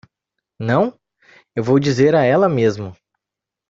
Não? 0.59 0.99
eu 1.55 1.63
vou 1.63 1.79
dizer 1.79 2.15
a 2.15 2.23
ela 2.23 2.49
mesmo. 2.49 2.95